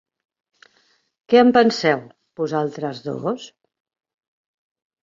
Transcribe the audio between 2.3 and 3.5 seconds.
vosaltres dos?